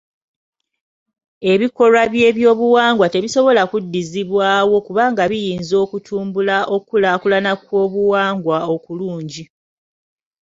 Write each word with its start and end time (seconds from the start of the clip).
Ebikolwa 1.51 2.03
by'ebyobuwangwa 2.13 3.07
tebisobola 3.13 3.61
kuddizibwawo 3.71 4.77
kubanga 4.87 5.23
biyinza 5.31 5.75
okutumbula 5.85 6.55
okulaakulana 6.75 7.51
kw'obuwangwa 7.63 8.57
okulungi. 8.75 9.43